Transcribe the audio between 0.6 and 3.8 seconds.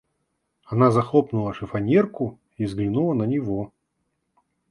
Она захлопнула шифоньерку и взглянула на него.